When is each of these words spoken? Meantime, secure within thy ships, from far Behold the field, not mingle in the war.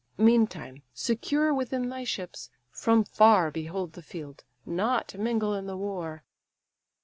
Meantime, 0.17 0.81
secure 0.95 1.53
within 1.53 1.87
thy 1.87 2.03
ships, 2.03 2.49
from 2.71 3.03
far 3.03 3.51
Behold 3.51 3.93
the 3.93 4.01
field, 4.01 4.43
not 4.65 5.13
mingle 5.15 5.53
in 5.53 5.67
the 5.67 5.77
war. 5.77 6.23